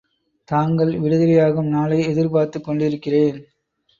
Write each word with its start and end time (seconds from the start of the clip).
தாங்கள் 0.47 0.93
விடுதலையாகும் 0.99 1.67
நாளை 1.67 1.99
எதிர்பார்த்துக் 2.07 2.63
கொண்டிருக்கிறேன். 2.63 3.39